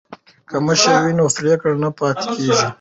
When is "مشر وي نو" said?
0.67-1.25